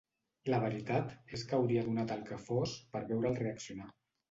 La 0.53 0.59
veritat 0.63 1.11
és 1.39 1.43
que 1.51 1.59
hauria 1.59 1.85
donat 1.91 2.15
el 2.17 2.25
que 2.31 2.41
fos 2.49 2.75
per 2.97 3.05
veure'l 3.13 3.39
reaccionar. 3.45 3.95